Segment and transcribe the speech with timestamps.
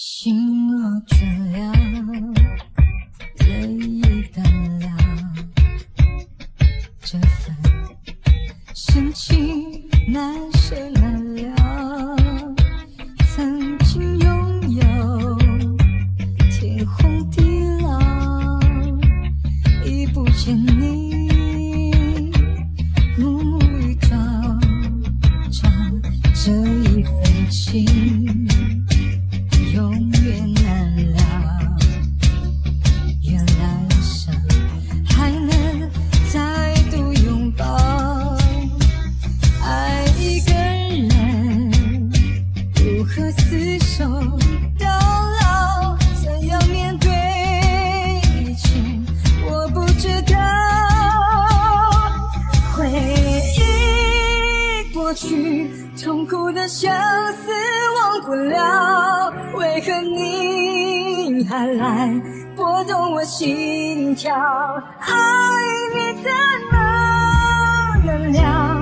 [0.00, 1.72] 心若倦了，
[3.40, 3.66] 泪
[3.98, 4.44] 也干
[4.78, 4.86] 了，
[7.00, 7.52] 这份
[8.76, 12.16] 深情难舍难了。
[13.34, 15.36] 曾经拥有
[16.48, 17.42] 天荒地
[17.82, 18.60] 老，
[19.84, 22.30] 已不见你
[23.18, 24.16] 暮暮与朝
[25.50, 25.68] 朝，
[26.32, 28.17] 这一份情。
[43.14, 44.04] 何厮守
[44.78, 44.86] 到
[45.40, 45.96] 老？
[46.22, 47.10] 怎样面对
[48.44, 48.68] 一切，
[49.50, 50.36] 我不知道。
[52.76, 52.88] 回
[53.56, 56.92] 忆过去，痛苦的相
[57.32, 57.50] 思
[57.96, 62.08] 忘不了，为何你还来
[62.54, 64.32] 拨动我心跳？
[65.00, 65.14] 爱
[65.94, 66.30] 你怎
[66.70, 66.76] 么
[68.04, 68.77] 能了？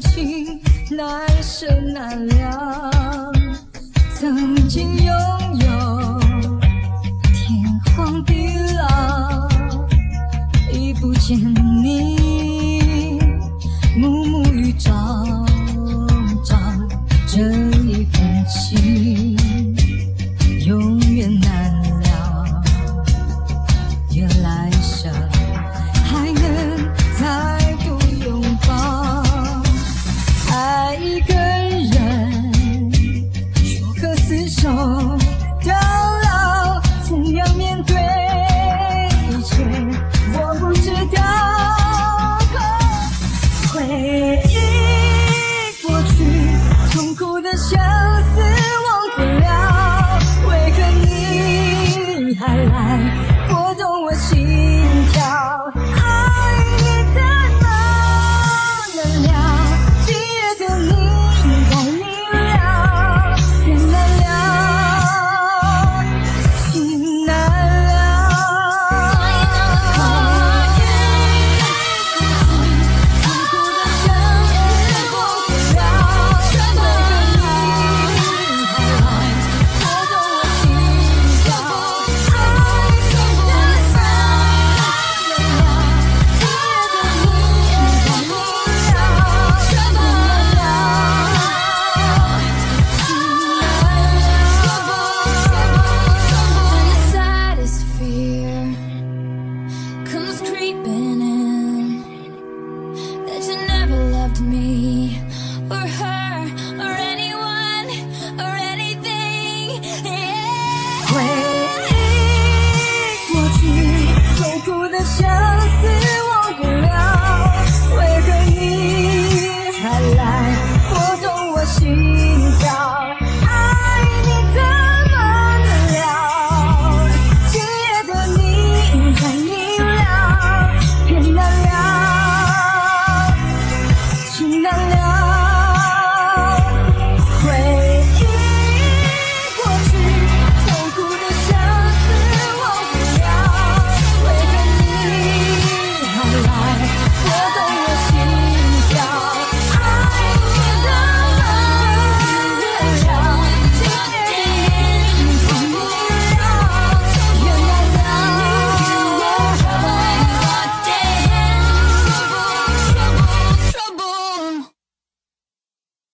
[0.00, 3.32] 情难舍难了，
[4.14, 5.14] 曾经拥
[5.60, 5.66] 有
[34.48, 35.72] 手到
[36.22, 37.96] 老，怎样面对
[39.30, 39.64] 一切？
[40.34, 41.22] 我不知道。
[43.72, 43.82] 回
[44.48, 44.54] 忆
[45.86, 46.16] 过去，
[46.92, 47.72] 痛苦的相
[48.34, 48.40] 思
[48.84, 50.18] 忘不了，
[50.48, 53.23] 为何你还来？